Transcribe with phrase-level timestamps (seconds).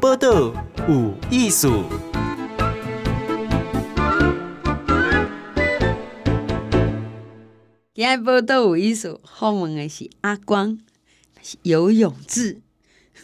[0.00, 0.52] 报道
[0.88, 1.84] 有艺术。
[7.94, 10.78] 今天报道有艺术，访问的是阿光，
[11.42, 12.60] 是游泳志。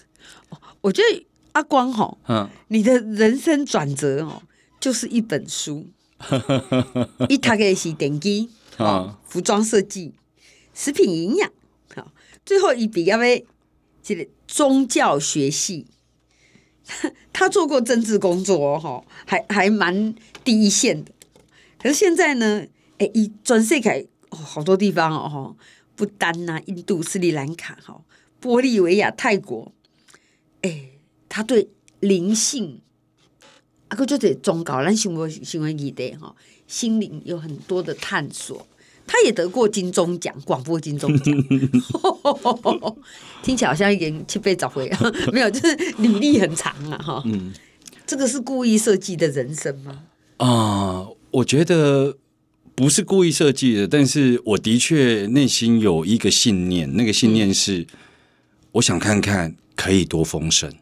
[0.80, 4.42] 我觉得阿光哈，嗯，你的人生转折哦，
[4.80, 5.86] 就是一本书。
[7.28, 8.48] 一读的是电机，
[8.78, 10.14] 啊，服装设计、
[10.72, 11.50] 食品营养，
[11.94, 12.12] 好，
[12.46, 13.44] 最后一笔要为
[14.02, 15.86] 这个宗教学系。
[17.32, 20.14] 他做过政治工作哦，还还蛮
[20.44, 21.12] 第一线的。
[21.78, 22.66] 可是现在呢，
[22.98, 25.56] 哎，一转世界哦，好多地方哦，
[25.96, 28.00] 不丹呐、印度、斯里兰卡、哈，
[28.40, 29.72] 玻利维亚、泰国，
[30.62, 30.90] 哎，
[31.28, 31.68] 他对
[32.00, 32.80] 灵性，
[33.88, 36.34] 啊，个就是宗教，咱行为行为里的哈，
[36.66, 38.66] 心灵有很多的探索。
[39.12, 41.36] 他也得过金钟奖，广播金钟奖，
[43.44, 47.52] 听起来好像一点七倍找回啊， 没有，就是履历很长啊，哈，嗯，
[48.06, 50.04] 这个是故意设计的人生吗？
[50.38, 52.16] 啊、呃，我觉得
[52.74, 57.86] 不是故意设计的，但是我的确内心有一个信念，那个信念是，嗯、
[58.72, 60.72] 我想看看可以多丰盛。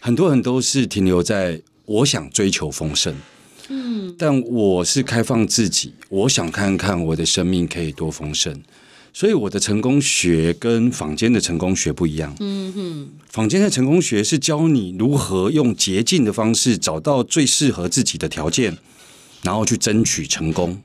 [0.00, 3.14] 很多人都是停留在我想追求丰盛。
[3.74, 8.62] 嗯，但我是开放自己，我想看看我的生命可以多丰盛，
[9.14, 12.36] 所以我的成功学跟坊间的成功学不一样。
[12.40, 18.76] 嗯哼，坊间的成功学是教你如何用捷径的方式找到最适合自己的条件，
[19.42, 20.82] 然后去争取成功。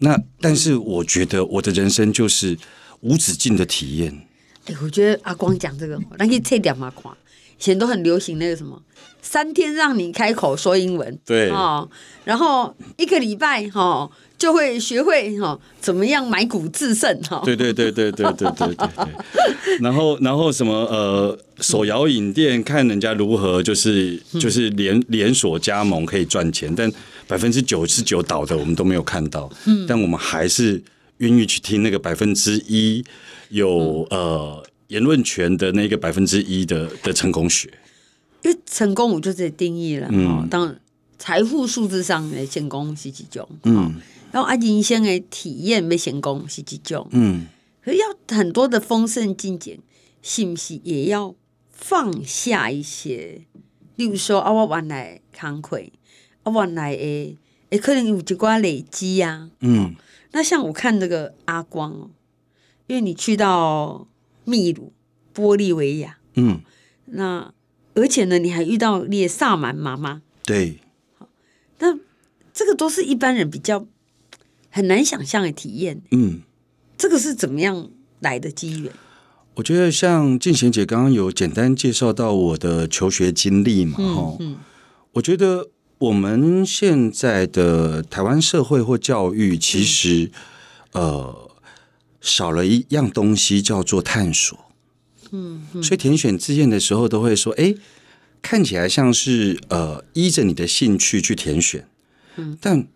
[0.00, 2.58] 那但是我觉得我的人生就是
[3.02, 4.26] 无止境的体验。
[4.66, 7.12] 哎，我觉得阿光讲这个，那可以切点嘛看。
[7.58, 8.82] 以前都很流行那个什么，
[9.22, 11.50] 三天让你开口说英文，对。
[11.50, 11.88] 哦，
[12.24, 26.90] 然后一个礼拜哈、哦、就会学会哈、哦、怎么样买股制胜哈，对对对对对对对对对，然后然后什么呃手摇饮店看人家如何就是就是连连锁加盟可以赚钱，但
[27.26, 30.82] 百分之九十九倒的我们都没有看到，嗯，但我们还是
[31.18, 33.04] 愿意去听那个百分之一
[33.50, 34.62] 有呃。
[34.90, 37.70] 言论权的那个百分之一的的成功学，
[38.42, 40.08] 因为成功我就这定义了。
[40.10, 40.80] 嗯，当然
[41.18, 43.94] 财富数字上的成功是几种，嗯，
[44.32, 47.46] 然后啊人生的体验没成功是几种，嗯，
[47.82, 49.78] 可是要很多的丰盛境界，
[50.22, 51.34] 是不是也要
[51.70, 53.42] 放下一些？
[53.96, 55.90] 例如说啊，我原来慷慨，
[56.42, 57.36] 啊，我原来诶，
[57.70, 59.94] 诶，可能有一寡累积呀，嗯，
[60.32, 62.10] 那像我看这个阿光，
[62.86, 64.06] 因为你去到。
[64.46, 64.92] 秘鲁、
[65.32, 66.62] 玻利维亚，嗯，
[67.04, 67.52] 那
[67.94, 70.78] 而且呢，你还遇到列萨满妈妈，对，
[71.18, 71.28] 好，
[71.78, 71.98] 那
[72.52, 73.86] 这个都是一般人比较
[74.70, 76.40] 很难想象的体验，嗯，
[76.96, 77.90] 这个是怎么样
[78.20, 78.92] 来的机缘？
[79.54, 84.56] 我觉得像静娴姐刚刚有简单介绍到我的求学经历嘛，哈、嗯，嗯、
[85.12, 85.68] 我觉得
[85.98, 90.30] 我们现在的台湾社会或教育，其实，
[90.92, 91.46] 嗯、呃。
[92.22, 94.66] 少了一样东西叫做探索，
[95.30, 97.74] 嗯，嗯，所以填选志愿的时候都会说，哎，
[98.42, 101.86] 看起来像是呃依着你的兴趣去填选，
[102.36, 102.86] 嗯，但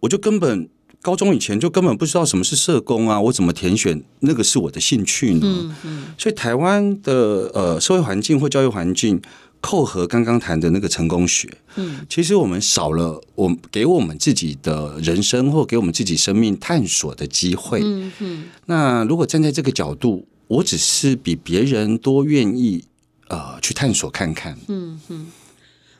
[0.00, 0.68] 我就根本
[1.02, 5.40] 高中以前就根本不知道什么是社工啊，我怎么填选那个是我的兴趣呢？
[5.42, 9.20] 嗯，嗯，所以台湾的呃社会环境或教育环境。
[9.66, 18.44] 扣合刚刚谈的那个成功学，嗯，其实我们少了我给我们自己的人生或给我们自己生命探索的机会，嗯嗯。
[18.66, 22.84] 那如果站在这个角度，我只是比别人多愿意
[23.28, 25.26] 呃去探索看看，嗯嗯。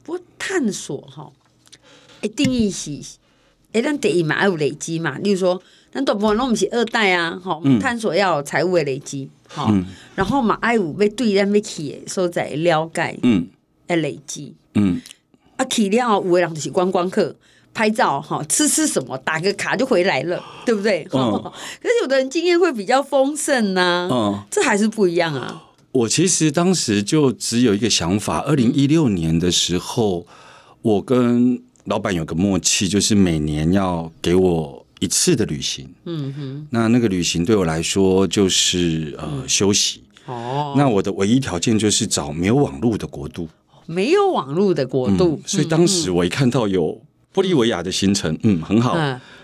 [0.02, 1.32] 不过探索哈，
[2.20, 2.98] 哎，定义是
[3.72, 5.62] 哎，咱第一嘛要有累积嘛，例如说，
[5.92, 9.84] 咱大部分拢不是二代啊，哈，探索要有财务的累积，好，嗯、
[10.14, 13.48] 然后嘛爱有要对咱要去的所在了解，嗯。
[13.86, 14.98] 要累积，嗯，
[15.56, 17.36] 啊，去了有的人就是观光客，
[17.74, 21.06] 拍照哈，吃吃什么，打个卡就回来了，对不对？
[21.10, 21.52] 哦，
[21.82, 25.64] 可是有的人经验会比较丰盛呐，嗯，这还是不一样啊。
[25.92, 30.26] 我其实当时就只有一个想法，二零一六年的时候，
[30.82, 43.48] 我跟老板有个默契，就是每年要给我一次的旅行，嗯哼，那那个旅行对我来说就是呃休息，哦，那我的唯一条件就是找没有网络的国度。
[43.86, 47.00] 没有网络的国度，嗯，所以当时我一看到有
[47.34, 48.96] 玻利维亚的行程，嗯，很好，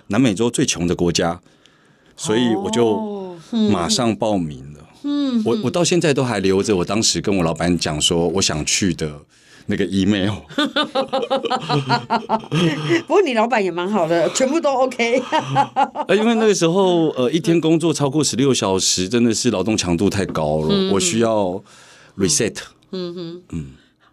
[0.06, 1.40] 南美洲最穷的国家，
[2.16, 3.36] 所以我就
[3.70, 4.78] 马上报名了。
[5.02, 9.20] 嗯，我我到现在都还留着我当时跟我老板讲说我想去的
[9.66, 10.34] 那个 email。
[13.06, 15.22] 不过你老板也蛮好的，全部都 OK。
[16.16, 21.62] 因为那个时候呃，一天工作超过十六小时，真的是劳动强度太高了，我需要
[22.18, 22.56] reset。
[22.92, 23.66] 嗯哼，嗯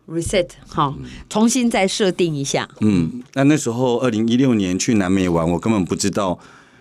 [0.08, 0.98] ，reset 好，
[1.30, 2.68] 重新再设定一下。
[2.82, 6.40] 嗯，那那时候二零一六年去南美玩，我根本不知道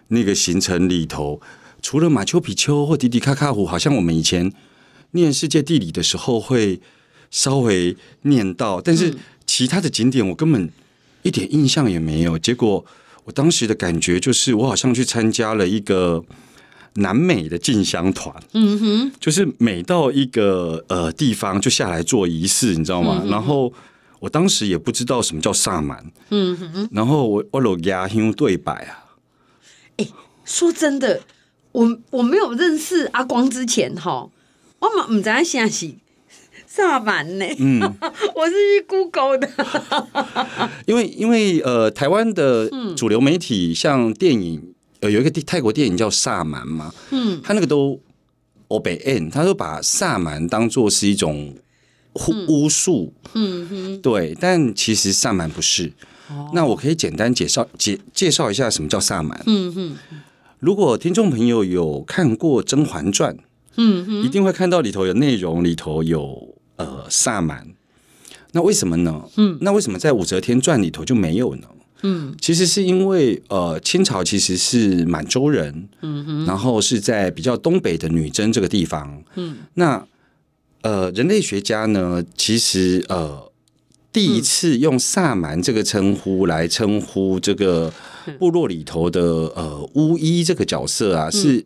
[0.09, 1.41] 那个行程里头
[1.83, 4.53] 除了马丘比丘或迪迪卡卡湖，好像我们以前
[5.13, 6.81] 念世界地理的时候会
[7.31, 9.15] 稍微念到，但是
[9.47, 10.71] 其他的景点我根本
[11.23, 12.39] 一点印象也没有。
[12.39, 12.85] 结果
[13.25, 16.25] 我当时的感觉就是，我好像去参加了一个。
[16.97, 23.21] 南美的进香团，嗯哼，就是每到一个呃地方就下来做仪式，你知道吗？
[23.25, 23.73] 嗯、然后
[24.21, 29.05] 我当时也不知道什么叫萨满，嗯哼，然后我我有压香对白啊。
[29.97, 30.11] 哎、欸，
[30.45, 31.21] 说真的，
[31.73, 34.29] 我我没有认识阿光之前哈，
[34.79, 35.95] 我嘛唔知影啥是
[36.67, 37.47] 萨满呢。
[37.59, 37.81] 嗯，
[38.35, 39.49] 我是去 Google 的，
[40.87, 44.73] 因为因为呃，台湾的主流媒体像电影。
[45.07, 48.01] 呃，有一个泰国电影叫《萨满》嘛，嗯，他那个都
[48.69, 51.55] 欧北 N，他都把萨满当做是一种
[52.49, 55.93] 巫巫术，嗯哼，对，但其实萨满不是。
[56.29, 59.41] 哦，那我可以简单介绍介介绍一下什么叫萨满。
[59.47, 59.97] 嗯哼，
[60.59, 63.37] 如果听众朋友有看过《甄嬛传》，
[63.77, 67.69] 嗯哼，一定会看到里头有内容，里头有呃萨满。
[68.51, 69.23] 那为什么呢？
[69.37, 71.69] 嗯，那为什么在《武则天传》里头就没有呢？
[72.07, 80.07] 嗯，其实是因为呃，清朝其实是满洲人，嗯哼，然后是在比较东北的女真这个地方，嗯，那
[80.83, 83.51] 呃，人类学家呢，其实呃，
[84.13, 87.93] 第一次用萨满这个称呼来称呼这个
[88.39, 89.21] 部落里头的
[89.57, 91.65] 呃巫医这个角色啊，是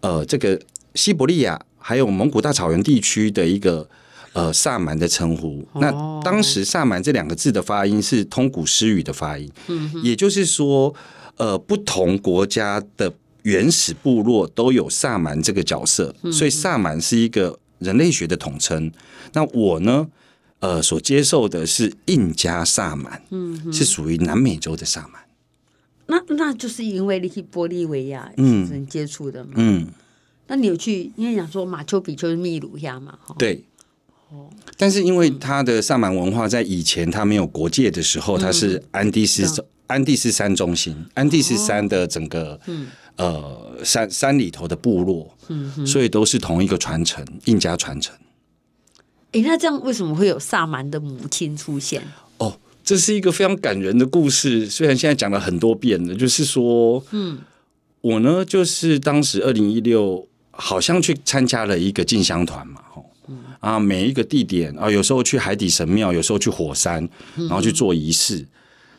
[0.00, 0.60] 呃这个
[0.94, 3.88] 西伯利亚还有蒙古大草原地区的一个。
[4.36, 5.90] 呃，萨满的称呼，那
[6.22, 10.94] 当时萨满这两个字的发音是通古诗语的发音，嗯，也就是说，
[11.38, 13.10] 呃，不同国家的
[13.44, 18.92] 原始部落都有萨满这个角色，所以萨满是一个人类学的统称。
[19.32, 20.06] 那我呢，
[20.60, 25.22] 呃，所接受的是印加萨满，嗯，是属于南美洲的萨满。
[26.08, 28.86] 那那就是因为你去玻利维亚嗯。
[28.86, 29.86] 接触的嘛，嗯，
[30.48, 31.10] 那你有去？
[31.16, 33.64] 因为讲说马丘比丘是秘鲁呀嘛，对。
[34.76, 42.60] 但是因为他的萨满文化在以前他没有国界的时候，他是安第斯安第斯山中心，安第斯山的整个
[43.16, 45.32] 呃山山里头的部落，
[45.86, 48.14] 所以都是同一个传承，印加传承。
[49.32, 52.02] 哎，那这样为什么会有萨满的母亲出现？
[52.38, 57.38] 哦，这是一个非常感人的故事，虽然现在讲了很多遍了，就是说，嗯，
[58.00, 62.80] 我呢就是当时二零一六好像去参加了一个进香团嘛，
[63.60, 68.38] 啊，每一个地点啊，有时候去海底神庙，有时候去火山，然后去做仪式。
[68.38, 68.48] 嗯、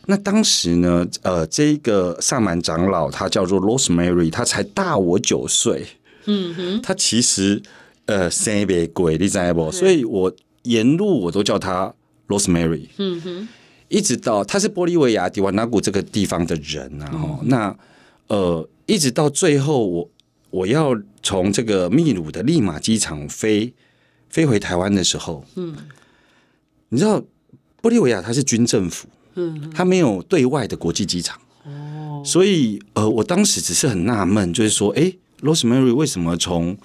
[0.06, 5.86] 那当时呢，呃，这个萨满长老他叫做 Rosemary，他才大我九岁。
[6.26, 7.62] 嗯哼，他其实
[8.06, 9.72] 呃生别鬼，你知不？
[9.72, 10.32] 所以我
[10.64, 11.94] 沿路我都叫他
[12.26, 12.88] Rosemary。
[12.98, 13.48] 嗯哼，
[13.88, 17.10] 一直到他是玻利维亚迪瓦纳古这个地方的人啊。
[17.12, 17.76] 嗯、那
[18.26, 20.10] 呃，一直到最后我，我
[20.50, 23.72] 我要从这个秘鲁的利马机场飞。
[24.30, 25.74] 飞回台湾的时候，嗯，
[26.90, 27.22] 你知道
[27.82, 36.76] 玻利维亚它是军政府，嗯，它没有对外的国际机场，哦，所以呃，我当时只是很纳闷，就是说，哎，Rosemary 为什么从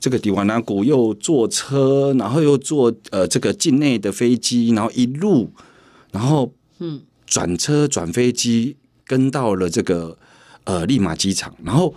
[0.00, 5.52] 这个迪瓦纳谷又坐车，然后又坐呃这个境内的飞机，然后一路，
[6.10, 7.02] 然后嗯。
[7.24, 10.18] 转车转飞机跟到了这个
[10.64, 11.94] 呃利马机场，然后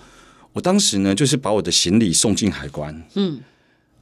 [0.54, 3.42] 我当时呢就是把我的行李送进海关，嗯。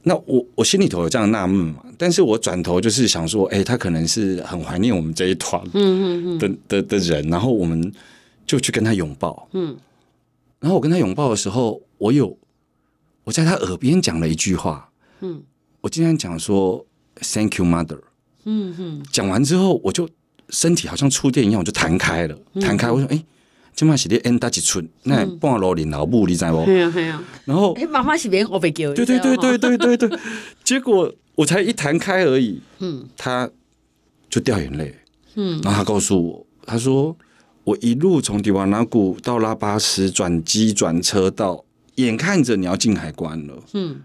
[0.06, 7.90] 那我我心里头有这样纳闷嘛，但是我转头就是想说，哎、欸，他可能是很怀念我们这一团的的的的人，然后我们
[8.46, 9.74] 就去跟他拥抱，嗯，
[10.60, 12.36] 然后我跟他拥抱的时候，我有
[13.24, 15.42] 我在他耳边讲了一句话，嗯，
[15.80, 16.84] 我经常讲说
[17.16, 18.00] Thank you, mother，
[18.44, 20.06] 嗯哼，讲完之后，我就
[20.50, 23.24] 身体好像触电一样，我就弹开了，弹开，我说，哎、欸。
[23.74, 26.64] 今嘛是咧演大吉村，那半路领老母，你知不？
[27.44, 28.94] 然后，哎，妈妈是边我被叫。
[28.94, 30.18] 对对对对对对对。
[30.62, 33.50] 结果我才一弹开而已，嗯，他
[34.30, 34.94] 就掉眼泪，
[35.34, 37.16] 嗯，然后他告诉我，他说
[37.64, 41.64] 我一路从迪瓦纳古到拉巴斯转机转车到，
[41.96, 44.00] 眼看着你要进海关了，嗯，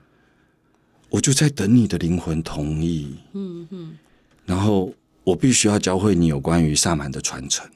[1.09, 3.97] 我就在等你的灵魂同意，嗯嗯，
[4.45, 4.91] 然后
[5.23, 7.69] 我必须要教会你有关于萨满的传承。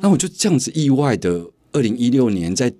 [0.00, 2.72] 那我就这样子意外的，二零一六年在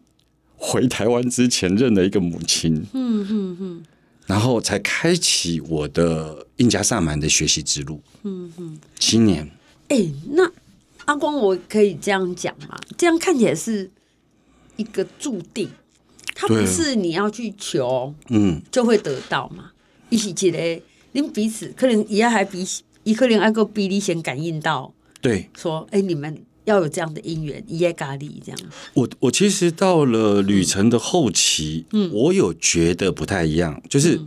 [0.57, 3.83] 回台湾之前认了一个母亲，嗯嗯嗯，
[4.27, 9.51] 然后才开启我的印加萨满的学习之路，嗯嗯，七年。
[9.89, 10.51] 哎、欸，那
[11.05, 12.79] 阿光，我可以这样讲吗？
[12.97, 13.91] 这样看起来是
[14.77, 15.69] 一个注定，
[16.35, 19.73] 它不是你要去求，嗯，就会得到嘛。
[20.09, 20.83] 一起记得
[21.13, 22.65] 您彼此可能也还比
[23.03, 28.59] 一个人爱够比你先感应到，对，说哎，你们要有这样的因缘，耶咖喱这样。
[28.95, 34.21] 我我其实到了旅程的后期，嗯，我有觉得不太一样，就是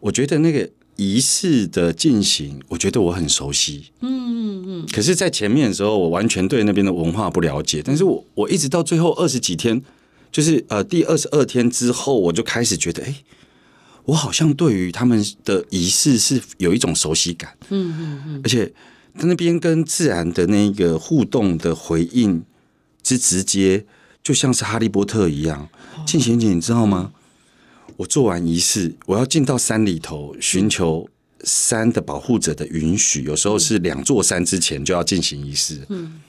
[0.00, 4.86] 我觉得那个仪式的进行，我觉得我很熟悉，嗯嗯嗯。
[4.92, 9.82] 可是，在前面的时候，我完全对那边的文化不了解，但是我我一直到最后二十几天，
[10.32, 13.14] 就是呃第二十二天之后，我就开始觉得，哎。
[14.06, 18.72] 我好像对于他们的仪式是有一种熟悉感，嗯嗯嗯，而且
[19.18, 22.44] 在那边跟自然的那个互动的回应
[23.02, 23.86] 之直接，
[24.22, 25.68] 就像是哈利波特一样。
[26.06, 27.12] 静贤姐，你知道吗？
[27.96, 31.08] 我做完仪式，我要进到山里头，寻求
[31.44, 33.22] 山的保护者的允许。
[33.24, 35.80] 有时候是两座山之前就要进行仪式。
[35.88, 36.20] 嗯，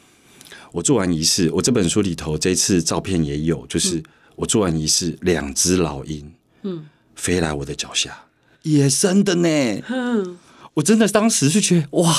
[0.71, 4.03] 我做完仪式，我这本书里头这次照片也有，就是
[4.35, 6.31] 我做完仪式，两只老鹰，
[6.63, 6.85] 嗯。
[7.13, 8.23] 飞来我的脚下，
[8.63, 9.50] 野生的呢。
[9.89, 10.39] 嗯，
[10.73, 12.15] 我真的当时是觉得哇，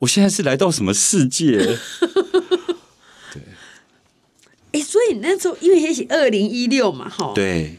[0.00, 1.58] 我现在是来到什么世界？
[3.32, 3.42] 对，
[4.72, 7.78] 哎，所以那时候因为也是二零一六嘛，哈，对。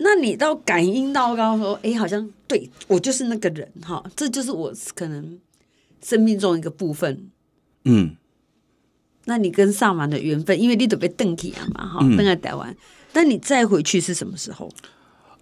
[0.00, 5.36] 那你到感应到刚刚说，哎，好像对我就是那个人，哈，这就是我可能
[6.00, 7.28] 生命中一个部分。
[7.84, 8.14] 嗯，
[9.24, 12.76] 那你跟萨满的缘分，因为你都被邓起啊嘛，哈，邓在台湾，
[13.12, 14.70] 那你再回去是什么时候？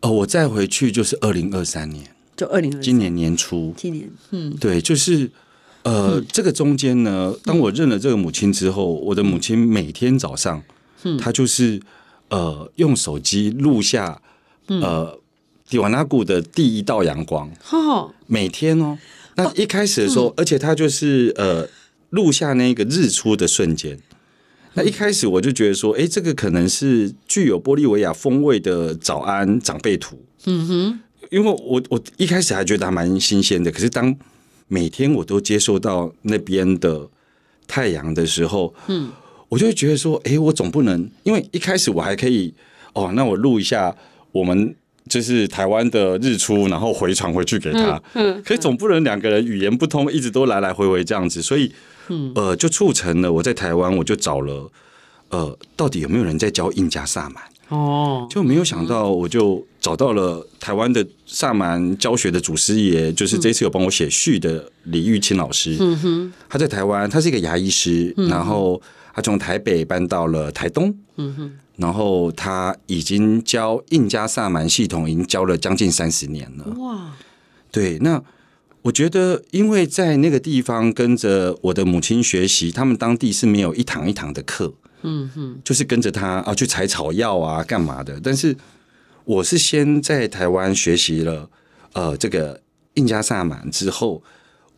[0.01, 5.31] 哦，我再回去就是二零二三年，就二零二今年年初，今年，嗯，对，就是
[5.87, 10.61] 呃，嗯、这个中间呢，当我认了这个母亲之后，嗯、我的母亲每天早上，
[11.05, 11.81] 嗯，她就是
[12.29, 14.21] 呃，用手机录下
[14.67, 15.17] 呃，
[15.69, 18.99] 蒂瓦纳古的第一道阳光，哦，每天哦，
[19.37, 21.69] 那一开始的时候，而且她就是呃，
[22.11, 23.97] 录下那个日出的瞬间。
[24.75, 30.21] 那一开始我就觉得说，哎、欸，这个可能是具有玻利维亚风味的早安长辈图。
[30.47, 31.01] 嗯哼，
[31.31, 34.13] 因为我我一开始还觉得还蛮新鲜的，可是当
[34.69, 37.09] 每天我都接受到那边的
[37.67, 39.11] 太阳的时候，嗯，
[39.49, 42.55] 我就会觉得说，哎、欸，我总不能，因为一开始我还可以，
[42.93, 43.95] 哦，那我录一下
[44.33, 44.75] 我们
[45.09, 48.03] 就是台湾的日出，然后回传回去给他。
[48.15, 51.73] 嗯，可是总不能两个人语言不通，一直都来来回回这样子，所以。
[52.09, 54.71] 嗯，呃，就促成了我在台湾，我就找了，
[55.31, 57.43] 呃，到底有没有人在教印加萨满？
[57.69, 65.77] 哦，就没有想到，我就找到了台湾的萨满教学的祖师爷，就是这次有帮我写序的李玉清老师。
[65.79, 68.83] 嗯哼，他在台湾，他是一个牙医师，然后
[69.15, 70.93] 他从台北搬到了台东。
[71.19, 76.65] 嗯哼，然后他已经教印加萨满系统，已经教了将近三十年了。
[76.81, 77.13] 哇，
[77.71, 78.21] 对，那。
[78.83, 88.21] 我觉得，因为在那个地方跟着我的母亲学习，他们当地是没有一堂一堂的课，嗯哼，就是跟着他啊去采草药啊干嘛的。
[88.23, 88.57] 但是
[89.27, 91.51] 我是先在台湾学习了
[91.93, 92.63] 呃这个
[92.95, 94.23] 印加萨满之后，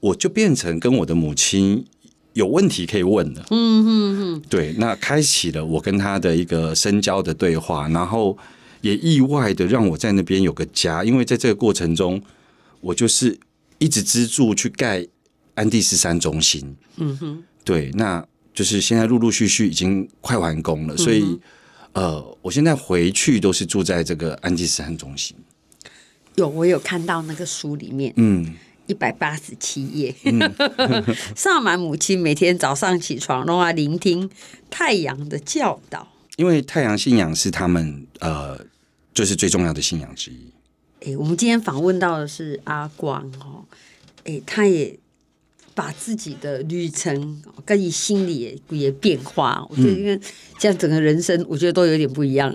[0.01, 1.85] 我就变成跟我的母亲
[2.33, 3.89] 有问题可以问了，嗯嗯
[4.21, 8.37] 嗯，对，那开启了我跟他的一个深交的对话，然后
[8.81, 12.21] 也意外的让我在那边有个家，因为在这个过程中，
[12.81, 13.39] 我就是。
[13.81, 15.07] 一直资助去盖
[15.55, 21.39] 安第斯山中心，嗯哼，对，那就是现在陆陆续续已经快完工了，所以、
[21.99, 25.37] 呃，我现在回去都是住在这个安吉斯山中心。
[26.37, 28.55] 有，我有看到那个书里面，嗯，
[28.87, 30.15] 一百八十七页，
[31.35, 34.31] 萨满、嗯、 母亲每天早上起床，然后聆听
[34.71, 38.65] 太阳的教导，因为太阳信仰是他们呃，
[39.13, 40.53] 就是最重要的信仰之一。
[41.05, 43.65] 哎，我们今天访问到的是阿光哦，
[44.23, 44.97] 哎，他也
[45.79, 50.21] 把自己的旅程跟你心里也也变化，我觉得因为
[50.59, 52.53] 这样整个人生，我觉得都有点不一样。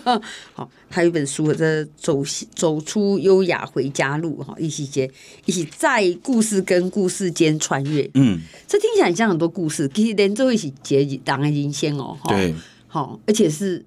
[0.54, 2.24] 好，他有一本书，这走
[2.54, 5.10] 走出优雅回家路哈，一起接
[5.44, 8.10] 一起在故事跟故事间穿越。
[8.14, 12.54] 嗯，这听起来像很多故事，其实连在一起结当然已经先哦，对，
[12.88, 13.84] 好，而且是。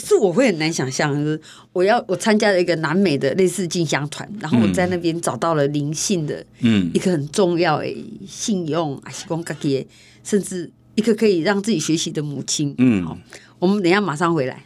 [0.00, 1.40] 是我会很难想象，就是
[1.72, 9.86] 我要我参加了一个南美的类似进香团，然后我在那边找到了灵性的，嗯，一个很重要诶信用啊，是讲家己，
[10.24, 13.18] 甚至一个可以让自己学习的母亲，嗯，好，
[13.58, 14.64] 我们等一下马上回来。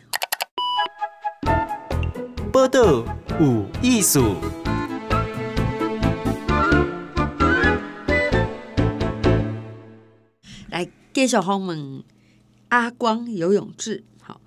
[2.53, 3.05] 报道
[3.41, 4.37] 有艺术，
[10.71, 12.05] 来介绍我们
[12.69, 14.41] 阿光游泳志，好。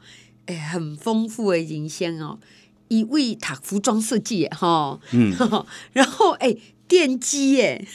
[0.48, 2.40] 哎，很丰富的人生哦，
[2.88, 5.32] 一位读服装设计哈，嗯，
[5.94, 6.56] 然后哎，
[6.88, 7.86] 电机哎，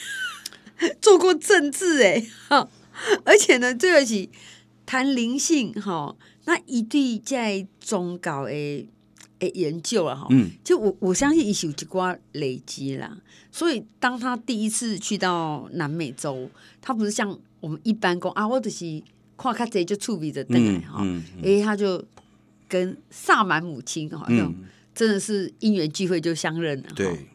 [1.01, 2.69] 做过政治哎，哈，
[3.25, 4.29] 而且呢，最后是
[4.85, 8.87] 谈灵性哈，那一对在宗教诶
[9.39, 13.17] 诶研究了哈，嗯，就我我相信一有一瓜累积啦，
[13.51, 16.49] 所以当他第一次去到南美洲，
[16.81, 19.01] 他不是像我们一般讲啊，我就是
[19.35, 21.43] 看看这就触笔的灯来哈，哎、嗯嗯。
[21.43, 22.03] 欸，他就
[22.73, 24.51] 跟萨满母亲好像
[24.95, 27.27] 真的是因缘聚会就相认了，对。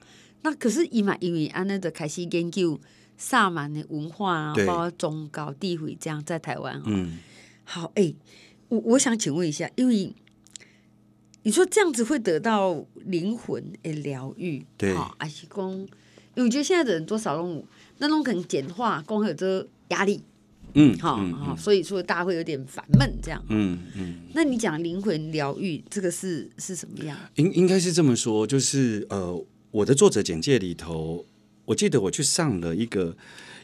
[0.43, 2.81] 那可是伊嘛，因为安那的开始研究
[3.17, 7.19] 萨满的文化啊，包括宗教地位这样在台湾，嗯，
[7.63, 8.17] 好，哎、欸，
[8.69, 10.13] 我我想请问一下，因为。
[11.45, 15.89] 你说这样子会得到灵魂的疗愈，对，还是讲，因
[16.35, 17.65] 为我觉得现在的人多少种
[17.99, 20.23] 那种可能简化，光有这压力，
[20.75, 24.15] 嗯，好，好，所以说大家会有点烦闷这样，嗯嗯。
[24.35, 27.17] 那你讲灵魂疗愈，这个是是什么样？
[27.37, 31.25] 应应该是这么说，就是呃，我的作者简介里头，
[31.65, 33.17] 我记得我去上了一个。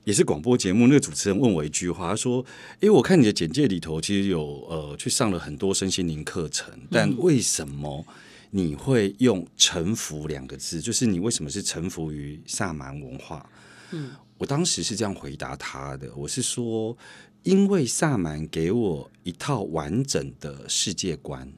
[0.04, 2.44] 也是广播节目，那个主持人问我一句话，他说
[2.80, 8.04] ：“诶，我看你的简介里头，其实有呃去上了很多身心灵课程，但为什么
[8.50, 10.78] 你会用臣服两个字？
[10.78, 13.48] 就是你为什么是臣服于萨满文化？”
[13.92, 16.96] 嗯，我当时是这样回答他的，我是说，
[17.42, 21.52] 因为萨满给我一套完整的世界观。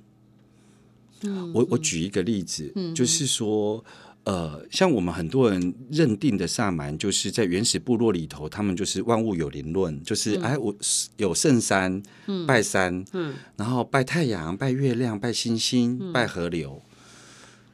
[1.23, 3.85] 嗯，我我举一个例子，嗯，就是说。
[4.27, 10.75] 呃，像我们很多人认定的萨满，就是在原始部落里头，他们就是万物有灵论，就是、嗯、哎，我
[11.17, 16.83] 有圣山，嗯、拜山，嗯、然后拜太阳、拜月亮、拜星星、嗯、拜河流，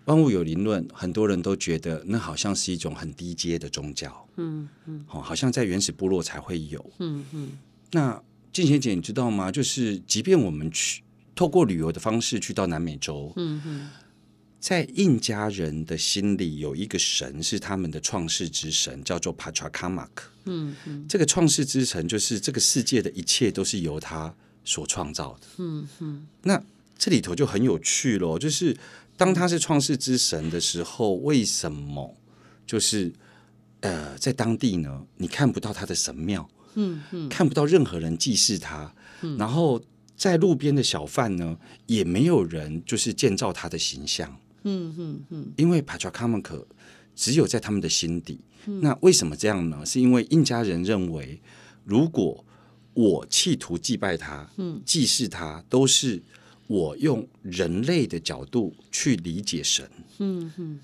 [0.06, 7.50] 万物有灵论，很多人都觉得那好像是一种很低阶的宗教，嗯嗯，哦，好像在原始部落才会有，嗯嗯。
[7.92, 9.50] 那静贤姐，你知道吗？
[9.52, 11.02] 就是即便我们去
[11.35, 13.90] 透过旅游的方式去到南美洲，嗯嗯。
[14.59, 20.09] 在印加人的心里，有一个神是他们的创世之神，叫做 Pachacamac。
[20.44, 24.32] 嗯嗯，这个创世之神就是这个世界的一切都是由他
[24.64, 25.47] 所创造的。
[25.59, 26.62] 嗯嗯，那
[26.97, 28.76] 这里头就很有趣咯，就是
[29.16, 32.16] 当他是创世之神的时候，为什么
[32.66, 33.12] 就是
[33.81, 39.80] 呃，在当地呢，你看不到他的神庙，嗯嗯，看不到任何人祭祀他，嗯，然后
[40.17, 41.56] 在路边的小贩呢，
[41.87, 44.37] 也没有人就是建造他的形象。
[44.65, 46.65] 嗯嗯嗯，因为 Pachacamac
[47.15, 48.41] 只有在他们的心底。
[48.67, 49.84] 嗯、那为什么这样呢？
[49.84, 51.41] 是因为印加人认为，
[51.84, 52.45] 如果
[52.95, 56.23] 我企图祭拜他、嗯、祭祀他，都是
[56.73, 59.87] 我用人类的角度去理解神。
[60.19, 60.80] 嗯哼，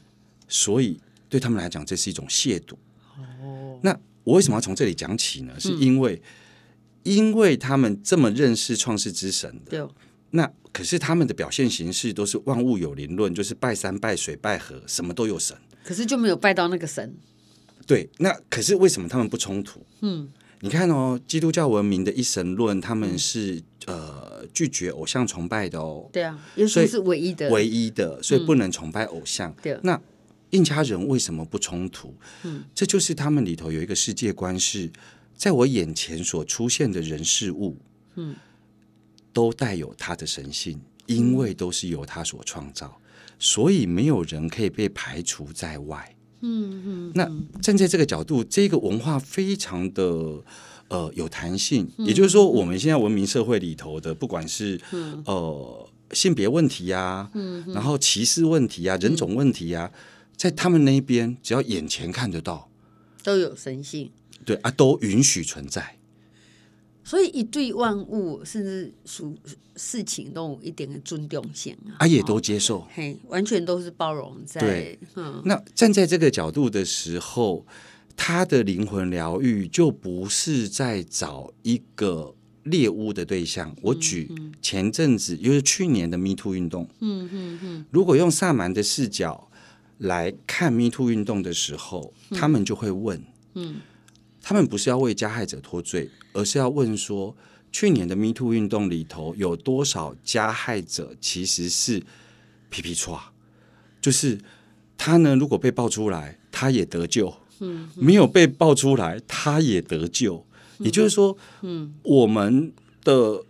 [0.46, 2.74] 所以对他们来讲，这是一种亵渎。
[3.16, 5.58] 哦，那我为什么要从这里讲起呢？
[5.58, 6.20] 是因为，
[7.04, 9.70] 因为他们这么认识创世之神的。
[9.70, 9.88] 对。
[10.30, 15.56] 那可是他们的表现形式都是万物有灵论，就是拜山拜水拜河，什么都有神。
[15.82, 17.16] 可是就没有拜到那个神。
[17.86, 19.80] 对，那可是为什么他们不冲突？
[20.02, 20.28] 嗯，
[20.60, 23.54] 你看哦，基督教文明的一神论，他们是、
[23.86, 26.08] 嗯、呃拒绝偶像崇拜的哦。
[26.12, 29.54] 对啊，耶稣是唯一的，唯一的，所以不能崇拜偶像。
[29.62, 30.00] 对、嗯，那
[30.50, 32.14] 印加人为什么不冲突？
[32.44, 34.90] 嗯，这就是他们里头有一个世界观，是
[35.36, 37.76] 在我眼前所出现的人事物。
[38.16, 38.34] 嗯。
[39.30, 43.00] 都带有他的神性，因为都是由他所创造，
[43.38, 46.16] 所以没有人可以被排除在外。
[46.40, 47.12] 嗯嗯。
[47.14, 47.30] 那
[47.60, 50.42] 站在这个角度，这个文化非常的
[50.88, 54.80] 呃有弹性，也就是说，我们现在文明社会里头的，不管是
[55.24, 59.90] 呃性别问题呀，嗯，然后歧视问题呀，人种问题呀，
[60.36, 62.68] 在他们那边，只要眼前看得到，
[63.22, 64.10] 都有神性。
[64.44, 65.96] 对啊，都允许存在。
[67.04, 69.36] 所以，一对万物，甚至属
[69.76, 74.60] 事情，都有一点的尊重性啊，啊，也都接受，嘿，完全都是包容在。
[74.60, 77.66] 对，嗯，那站在这个角度的时候，
[78.18, 83.74] 他的灵魂疗愈就不是在找一个猎物的对象。
[83.80, 89.48] 我举前阵子，就是去年的 Me Too 运动，嗯嗯嗯，如果用萨满的视角
[89.98, 93.16] 来看 Me Too 运动的时候，他们就会问，
[93.54, 93.76] 嗯。
[93.76, 93.76] 嗯
[94.40, 97.36] 他们不是要为加害者脱罪，而是要问说，
[97.70, 102.02] 去年的 Me Too 运动里头有多少加害者其实是
[102.70, 103.20] 皮皮剉，
[104.00, 104.38] 就是
[104.96, 110.44] 他呢，如果被爆出来，他也得救；嗯，没有被爆出来，他也得救。
[110.78, 113.44] 也就是说，嗯，我们的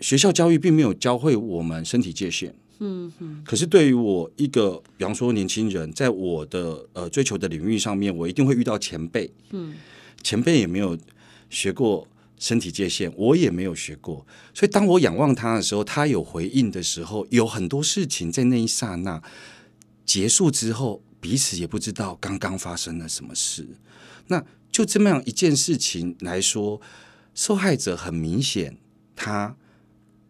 [0.00, 2.54] 学校教育并没有教会我们身体界限。
[2.78, 3.42] 嗯哼。
[3.44, 9.30] 可是对于我一个，比方说年轻人，在我的呃追求的领域上面，我一定会遇到前辈。
[9.50, 9.74] 嗯。
[10.22, 10.98] 前辈也没有
[11.48, 19.22] 学过身体界限，我也没有学过，所以当我仰望他的时候，他有回应的时候，有很多事情在那一刹那
[20.04, 23.66] 结束之后，彼此也不知道刚刚发生了什么事。
[24.28, 26.80] 那就这么样一件事情来说，
[27.34, 28.78] 受害者很明显
[29.16, 29.56] 他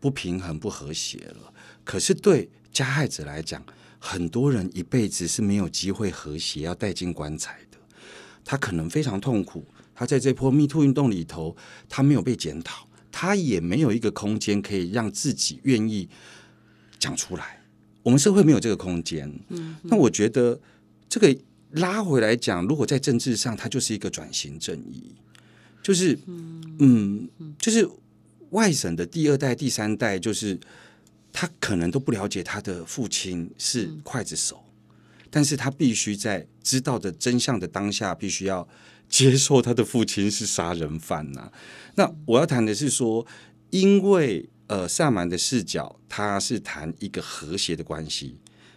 [0.01, 1.53] 不平衡、不和谐了，
[1.85, 3.63] 可是对加害者来讲，
[3.99, 7.77] 很多人一辈子是没有机会和谐，要带进棺材的。
[8.43, 11.55] 他可能非常痛苦，他在这波 Me Too 运动里头，
[11.91, 16.09] 他没有被检讨，他也没有一个空间可以让自己愿意
[16.99, 17.61] 讲出来。
[18.03, 19.29] 我们社会没有这个空间。
[19.49, 20.61] 嗯，那我觉得
[21.09, 21.37] 这个
[21.73, 25.15] 拉回来讲，如果在政治上，它就是一个转型正义，
[25.83, 26.19] 就是
[26.79, 27.89] 嗯，就是。
[28.51, 30.57] 外省的第二代、第三代，就是
[31.33, 38.67] 他可能都不了解他的父亲是刽子手，嗯、但是他必须在知道的真相的当下，必须要
[39.09, 41.53] 接受他的父亲是杀人犯呐、啊。
[41.97, 43.27] 那我要谈的是说，
[43.71, 48.37] 因为呃，萨满的视角，他是谈一个和谐的关系，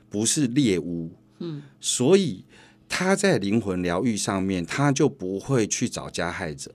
[0.09, 2.45] 不是猎巫，嗯，所以
[2.87, 6.73] 他在灵魂疗愈上面，他就不会去找加害者。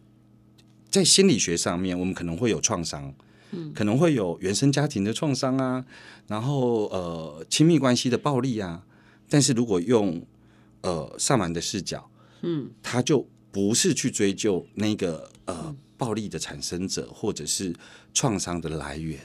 [0.91, 3.15] 在心理学上面，我们可能会有创伤，
[3.51, 5.85] 嗯，可能会有原生家庭的创伤啊，
[6.29, 8.85] 然后呃亲密关系的暴力啊。
[9.29, 10.25] 但是如果用
[10.83, 12.09] 呃萨满的视角，
[12.43, 17.75] 嗯，他就不是去追究那个呃暴力的产生者或者是
[18.13, 19.19] 创伤的来源，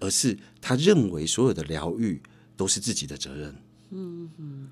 [0.00, 2.20] 而是他认为所有的疗愈
[2.56, 3.54] 都是自己的责任。
[3.90, 4.68] 嗯嗯。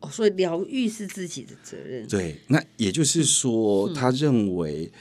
[0.00, 2.06] 哦，所以疗愈是自己的责任。
[2.06, 4.92] 对，那也就是说，嗯、他认为，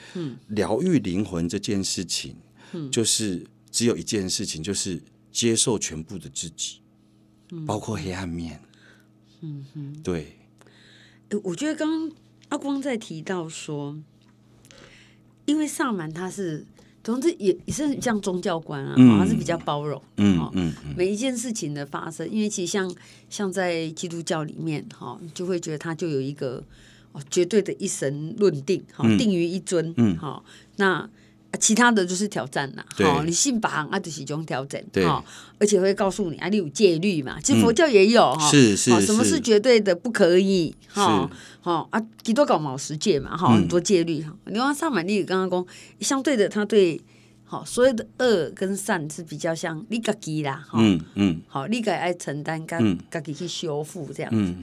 [0.47, 2.35] 疗愈灵魂这件事情，
[2.71, 6.79] 嗯、就是只有一件事情，就是接受全部的自己，
[7.51, 8.61] 嗯、包括黑暗面。
[9.41, 10.37] 嗯哼，对。
[11.43, 12.17] 我觉得刚刚
[12.49, 14.01] 阿光在提到说，
[15.45, 16.65] 因为萨满他是。
[17.05, 22.93] 总之也也是像宗教观啊，嗯、还是比较包容，嗯嗯，每一件事情的发生，因为其实像
[23.29, 26.61] 像在基督教里面哈，就会觉得他就有一个
[27.13, 30.17] 哦绝对的一神论定，哈定于一尊，嗯。
[30.17, 30.43] 好
[30.77, 31.09] 那。
[31.55, 35.23] 其他的就是挑战啦，好，你信吧，啊，就是一种挑战，好，
[35.59, 39.39] 而且会告诉你啊，你有戒律嘛，其实佛教也有哈，是是，什么是。
[39.45, 41.29] 绝对的不可以，哈，
[41.61, 44.35] 好啊，几多搞卯十戒嘛，哈，很多戒律哈。
[44.45, 45.65] 你看萨满，你刚刚讲，
[45.99, 46.99] 相对的，他对，
[47.43, 54.55] 好，所有的恶跟善是比较像你自己啦，嗯嗯，好，你该爱承担，跟自己去修复这样子。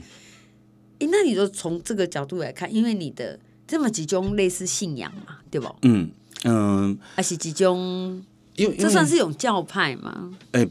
[0.99, 5.73] 哎，那你就从这个角度来看，因为你的这么几种类似信仰嘛，对不？
[5.83, 6.11] 嗯。
[6.43, 8.21] 嗯，还是几种？
[8.55, 10.31] 因为这算是一种教派吗？
[10.51, 10.69] 哎、欸，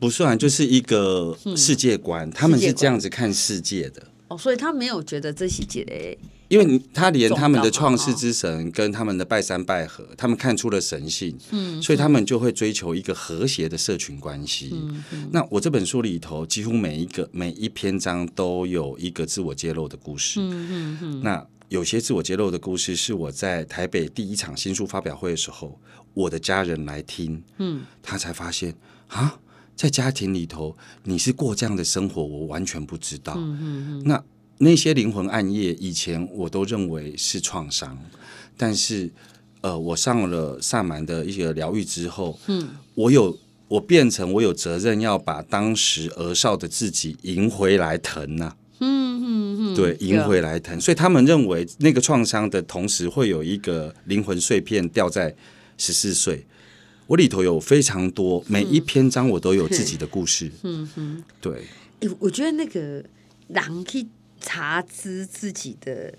[0.00, 4.02] 不算，就是一个世界观，嗯、他们是这样子看世界的。
[4.26, 14.70] 哦，所以他没有觉得这些节的，因为他连他们的创世之神跟他们的拜山拜河，他们看出了神性，嗯，所以他们就会追求一个和谐的社群关系。
[14.72, 20.40] 嗯嗯、那我这本书里头，几乎每一个每一篇章都有一个自我揭露的故事。
[20.40, 21.46] 嗯嗯嗯，嗯那。
[21.72, 25.80] 有些自我揭露的故事是我在台北第一场新书发表会的时候，
[26.12, 28.74] 我的家人来听，嗯，他才发现
[29.08, 29.40] 啊，
[29.74, 33.32] 在家庭里头你是过这样的生活，我完全不知道。
[33.38, 34.02] 嗯嗯嗯。
[34.04, 34.22] 那
[34.58, 37.98] 那些灵魂暗夜，以前我都认为是创伤，
[38.58, 39.10] 但是
[39.62, 48.56] 呃，我上了萨满的一些疗愈之后，嗯，我有我变成我有责任要把当时儿少的自己迎回来疼呐、啊。
[49.74, 55.34] 对，赢回来疼，所以他们认为那个创伤的同时会有一个灵魂碎片掉在
[55.78, 56.44] 十四岁。
[57.08, 60.50] 我里头有非常多，每一篇章我都有自己的故事。
[60.62, 61.64] 嗯哼，对。
[62.18, 62.80] 我觉得那个
[63.48, 64.06] 人去
[64.40, 66.12] 查知自己的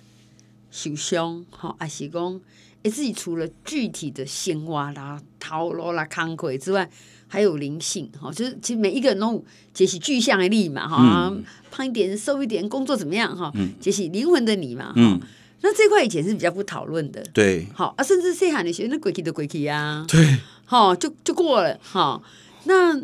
[0.74, 2.42] 受伤，吼，还是讲，
[2.82, 6.90] 哎，自己除了具体的鲜花啦、桃罗啦、康葵之外。
[7.26, 14.94] 还有灵性吼，就是其实每一个人都解析具象的力嘛哈，嗯、胖一点、瘦一点，工作怎么样哈，解析灵魂的你嘛哈。
[14.98, 15.20] 嗯、
[15.62, 22.22] 那这块以前是比较不讨论的，对，好啊，甚至细汉的时候，那鬼气的鬼气啊，对，好就就过了哈。
[22.66, 23.02] 那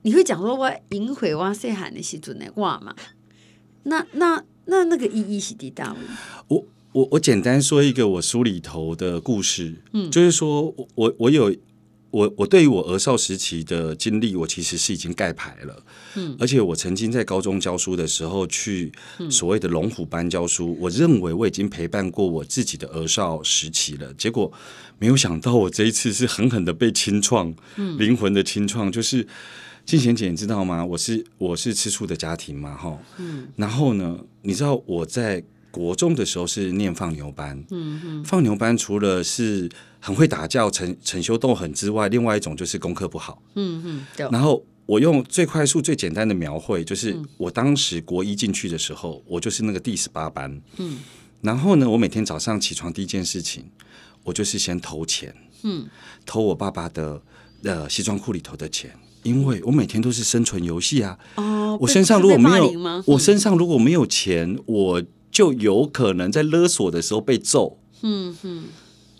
[0.00, 2.94] 你会讲说我赢回我细汉的时阵的话嘛？
[3.82, 5.96] 那那那那个意义是的大
[6.48, 11.54] 我我我简单说一个我书里头的故事，嗯，就是说我我我有。
[12.12, 15.84] 我我对于我儿少时期的经历，我其实是已经盖牌了。
[16.14, 18.90] 嗯，而且我曾经在高中教书的时候，去
[19.28, 20.74] 所谓的龙虎班教书。
[20.80, 24.14] 我认为我已经陪伴过我自己的儿少时期了。
[24.14, 24.50] 结果
[24.98, 27.54] 没有想到，我这一次是狠狠的被清创，
[27.98, 28.90] 灵魂的清创。
[28.90, 29.26] 就是
[29.86, 30.84] 静贤姐，你知道吗？
[30.84, 32.98] 我是我是吃素的家庭嘛，哈。
[33.18, 33.46] 嗯。
[33.54, 37.56] 然后呢，你知道我在国中的时候是念放牛班。
[37.70, 38.24] 嗯嗯。
[38.24, 39.70] 放牛班除了是
[40.00, 43.40] 很会打架，逞逞凶斗狠之外，另外一种就是功课不好。
[43.54, 50.60] 嗯嗯，然后我用最快速、最简单的描绘，就是我当时国一进去的时候，我就是那个第十八班。
[50.78, 50.98] 嗯，
[51.42, 53.64] 然后呢，我每天早上起床第一件事情，
[54.24, 55.32] 我就是先投钱。
[55.62, 55.88] 嗯，
[56.24, 57.22] 偷我爸爸的
[57.62, 58.90] 呃西装裤里头的钱。
[59.26, 61.18] 因为我每天都是生存游戏啊。
[61.34, 67.78] 哦，我身上如果没有，我身上如果没有钱，我就有可能在勒索的时候被揍。
[68.02, 68.64] 嗯哼。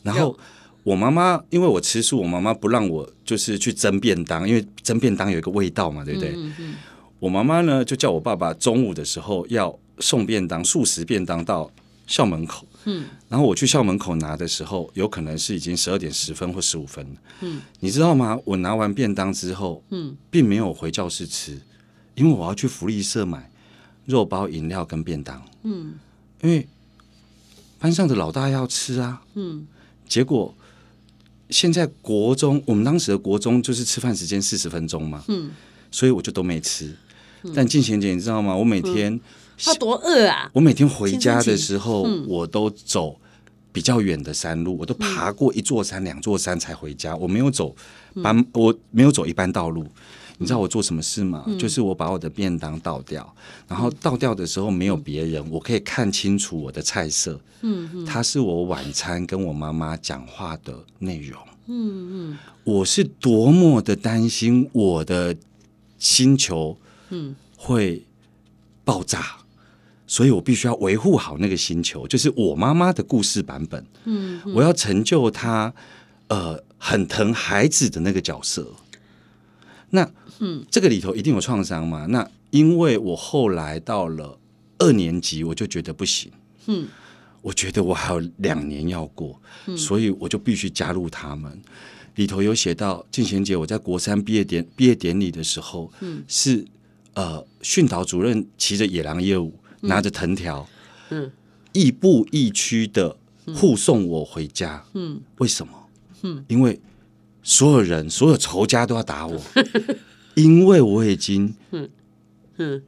[0.03, 0.39] 然后
[0.85, 6.35] 我妈妈，因为我吃素，我妈妈不让我就是去蒸便当，因为蒸便当有一个味道嘛，对不对？
[7.19, 11.71] 我妈妈呢，就叫我爸爸中午的时候要送便当，素食便当到
[12.07, 12.65] 校门口。
[12.87, 17.21] 嗯，然后我去校门口拿的时候，有可能是已经十二点十分或十五分了。
[17.41, 18.39] 嗯，你知道吗？
[18.45, 21.61] 我拿完便当之后，嗯，并没有回教室吃，
[22.15, 23.51] 因为我要去福利社买
[24.07, 25.43] 肉包、饮料跟便当。
[25.65, 25.95] 嗯，
[26.43, 26.67] 因为
[27.79, 29.23] 班上的老大要吃啊。
[29.35, 29.67] 嗯，
[30.09, 30.55] 结果
[31.51, 35.25] 现在国中，我们当时的国中就是吃饭时间四十分钟嘛。
[35.29, 35.51] 嗯，
[35.91, 36.97] 所以我就都没吃。
[37.55, 38.57] 但静贤姐，你知道吗？
[38.57, 39.21] 我每天。
[39.57, 40.51] 嗯他多饿啊！
[40.53, 43.19] 我每天回家的时候，我都走
[43.73, 47.17] 比较远的山路，我都爬过一座山、两座山才回家。
[47.17, 47.75] 我没有走
[48.23, 49.87] 般，我没有走一般道路。
[50.39, 51.47] 你知道我做什么事吗？
[51.59, 53.35] 就是我把我的便当倒掉，
[53.67, 57.41] 然后倒掉的时候没有别人，我可以看清楚我的菜色。
[57.63, 61.41] 嗯，它是我晚餐跟我妈妈讲话的内容。
[61.69, 65.35] 嗯嗯，我是多么的担心我的
[65.99, 66.77] 星球，
[67.09, 68.05] 嗯，会
[68.85, 69.39] 爆炸。
[70.07, 73.85] 所以我必须要维护好那个星球，就是我妈妈的故事版本。
[74.05, 75.75] 嗯，我要成就她，
[76.29, 78.73] 呃，很疼孩子的那个角色。
[79.91, 82.07] 那，嗯，这个里头一定有创伤嘛？
[82.07, 84.39] 那因为我后来到了
[84.79, 86.31] 二年级，我就觉得不行。
[86.67, 86.87] 嗯，
[87.43, 89.41] 我觉得我还有两年要过，
[89.77, 91.61] 所以我就必须加入他们。
[92.15, 96.65] 里头有写到，静贤姐，我在国三毕业典毕业典礼的时候，嗯，是
[97.15, 99.53] 呃训导主任骑着野狼业务。
[99.87, 100.69] 拿着藤条，
[101.11, 101.31] 嗯，
[101.73, 103.17] 亦步亦趋的
[103.55, 104.85] 护送我回家。
[104.95, 105.73] 嗯，为什么？
[106.23, 106.81] 嗯，因为
[107.43, 109.41] 所有人、所有仇家都要打我，
[110.35, 111.89] 因为我已经，嗯。
[112.59, 112.81] 嗯，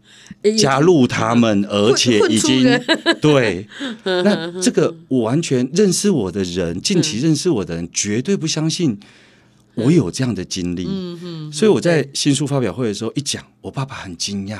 [0.56, 2.64] 加入他们，而且已经
[3.20, 3.68] 对。
[4.02, 8.98] 那这个我完全认识我的人，近期认识我的人，绝对不相信
[9.74, 10.86] 我有这样的经历。
[10.88, 14.58] 嗯嗯，所以我在新书发表会的时候一讲，我爸爸很惊讶。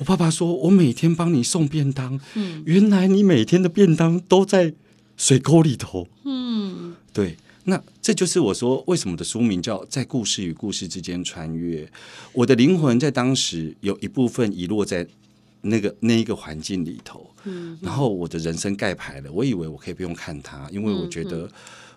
[0.00, 4.72] 我爸爸说：“我每天帮你送便当，嗯，原来你每天的便当都在
[5.18, 11.84] 水沟里头，嗯，对，那这就是我说为什么的书名叫《在故事与故事之间穿越》。
[12.32, 15.06] 我的灵魂在当时有一部分遗落在
[15.60, 19.30] 那个那一个环境里头，嗯，然后我的人生盖牌了。
[19.30, 21.46] 我以为我可以不用看它，因为我觉得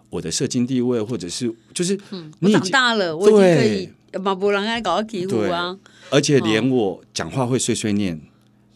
[0.10, 3.90] 我的社经地位或者是就是，嗯，我长大了，我已经可以。”
[4.22, 5.78] 马博朗爱搞个题目啊，
[6.10, 8.22] 而且连我讲话会碎碎念，哦、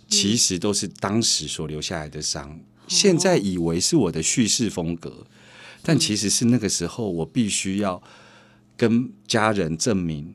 [0.08, 2.50] 其实都是当时所留下来的伤。
[2.50, 5.28] 嗯、现在以为是我的叙事风格，哦、
[5.84, 8.02] 但其实是那个时候我必须要
[8.76, 10.34] 跟家人证明，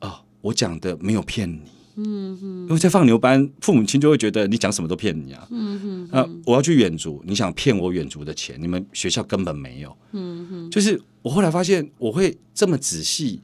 [0.00, 1.62] 哦，我讲的没有骗你。
[1.98, 5.48] 嗯哼，因为在放牛班，父母亲就会觉得你讲什么都骗你啊。
[5.50, 9.96] 嗯哼，啊，我要去远足，你想骗我远足的钱，你们学校根本没有。
[10.12, 13.40] 嗯哼，就是我后来发现，我会这么仔细。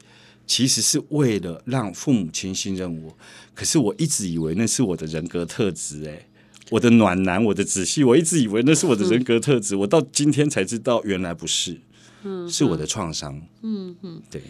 [0.52, 3.16] 其实是为了让父母亲信任我，
[3.54, 6.28] 可是我一直以为那是我的人格特质，哎，
[6.68, 11.80] 我的暖男，我的仔细，我一直以为那是我的人格特质，嗯、我到今天才知道原来不是，
[12.22, 14.42] 嗯，是我的创伤，嗯嗯，对，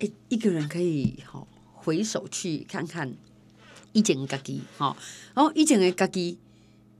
[0.00, 3.14] 哎，一个人可以好回首去看看
[3.92, 4.96] 以前的自己，哈，
[5.34, 6.36] 然后以前的自己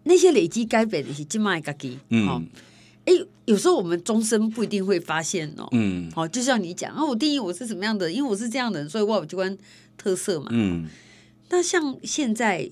[0.04, 2.46] 那些累积改变的是今麦的自己，嗯。
[3.06, 3.12] 哎，
[3.46, 5.66] 有时候我们终身不一定会发现哦。
[5.72, 9.56] 嗯，好，就像你讲啊，我定义我是什么样的，因为我是这样的人，所以我有机关
[9.96, 10.48] 特色嘛。
[10.50, 10.86] 嗯，
[11.48, 12.70] 那像现在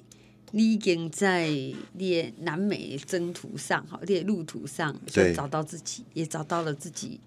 [0.53, 1.51] 你已经在
[1.95, 7.19] 列南美征途上，好，列路途上，就找到自己，也找到了自己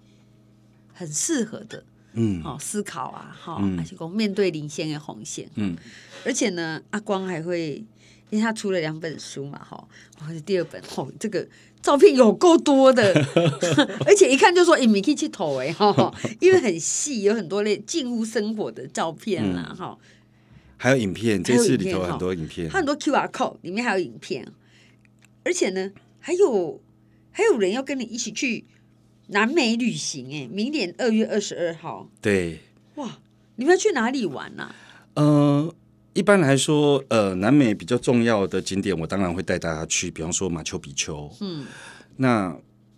[0.94, 1.84] 很适合的，
[2.14, 5.76] 嗯，好思考啊，好，而且讲面对领先的红线，嗯，
[6.24, 7.84] 而且呢，阿光还会，
[8.30, 9.86] 因为他出了两本书嘛，哈，
[10.20, 11.46] 或者第二本，哦，这个。
[11.82, 13.12] 照片有够多的，
[14.06, 19.98] 而且一看就说：“哎，你可以去投哎哈，因为很细，有很多类进入生活的照片啦哈。
[20.76, 24.46] 还有影片，这次里头很多影片，它很多 QR code 里面还有影片，
[25.44, 25.90] 而且呢，
[26.20, 26.80] 还有
[27.32, 28.64] 还有人要跟你一起去
[29.28, 32.08] 南美旅行哎，明年二月二十二号。
[32.20, 32.60] 对，
[32.94, 33.18] 哇，
[33.56, 34.72] 你们要去哪里玩呢？
[35.14, 35.72] 嗯。
[36.14, 41.30] 一般来说，呃，南美比较重要的景点，我当然会带大家去，比方说马丘比丘。
[41.40, 41.64] 嗯，
[42.16, 42.54] 那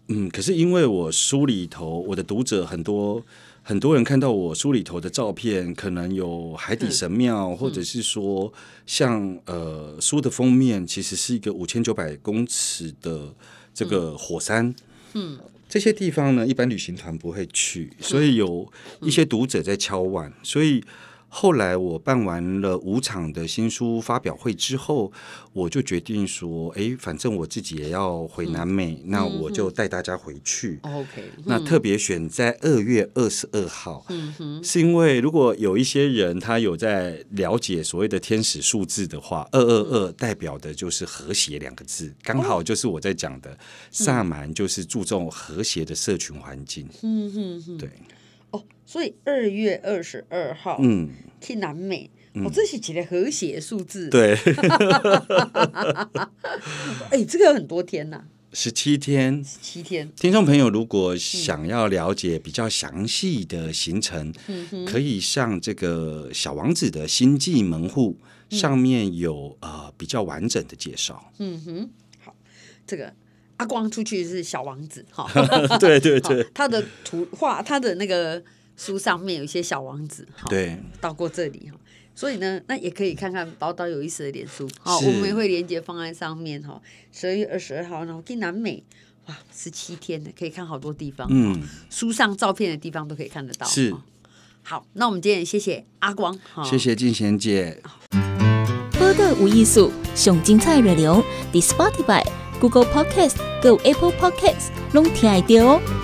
[0.08, 3.22] 嗯，可是因为我书里头，我的读者很多，
[3.62, 8.52] 很多人看到我书里头的照片，可能有海底神庙，嗯、或者是说
[8.84, 13.32] 像呃书的封面，其实是一个五千九百公尺的
[13.72, 14.74] 这个火山。
[15.12, 18.68] 嗯，这些地方呢，一般旅行团不会去，所以有
[19.02, 20.82] 一些读者在敲碗，所以。
[21.36, 25.10] 后来我办完了五场的新书发表会之后，
[25.52, 30.78] 我就决定说，哎，反正我自己也要回南美，嗯、那我就带大家回去。
[30.82, 34.06] OK，、嗯、那特别选在二月二十二号，
[34.62, 43.58] 是因为如果有一些人他有在了解所谓的天使数字的话，二二二代表的就是和谐两个字，刚好就是我在讲的
[43.90, 46.88] 萨满，就是注重和谐的社群环境。
[47.02, 47.90] 嗯哼哼，对。
[48.86, 51.08] 所以二月二十二号，嗯，
[51.40, 52.10] 去南美，
[52.44, 54.08] 我、这是几个和谐数字？
[54.10, 54.34] 对，
[57.10, 60.10] 哎、欸，这个有很多天呐、啊，十七天，十七天。
[60.16, 68.18] 听众朋友，如果想要了解比较详细的行程，嗯、可以上这个小王子的星际门户，
[68.50, 71.32] 嗯、上面有呃比较完整的介绍。
[71.38, 71.90] 嗯哼，
[72.24, 72.34] 好，
[72.86, 73.12] 这个。
[73.56, 75.30] 阿光出去是小王子哈，
[75.78, 78.42] 对对对，他的图画，他的那个
[78.76, 81.78] 书上面有一些小王子哈，对，到过这里哈，
[82.14, 86.80] 所以呢，那也可以看看宝岛有意思的脸书，好，我们也会连接放在上面哈。
[87.12, 88.82] 十二月二十二号，然后去南美，
[89.26, 93.94] 哇，十七天呢，可以看好多地方，嗯，书上照片的地方都可以看得到，是。
[94.62, 97.82] 好，那我们今天谢谢阿光，谢谢静贤姐。
[98.98, 102.24] 播的无艺术，上精彩内容，The Spotify。
[102.60, 106.03] Google Podcast、Go Apple Podcasts，拢听得到哦。